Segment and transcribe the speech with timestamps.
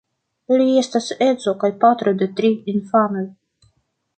[0.53, 3.25] Li estas edzo kaj patro de tri infanoj.